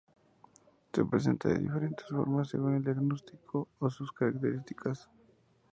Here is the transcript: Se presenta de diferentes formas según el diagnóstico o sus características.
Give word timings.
Se 0.91 1.05
presenta 1.05 1.49
de 1.49 1.59
diferentes 1.59 2.07
formas 2.07 2.49
según 2.49 2.73
el 2.73 2.83
diagnóstico 2.83 3.67
o 3.77 3.87
sus 3.87 4.11
características. 4.11 5.07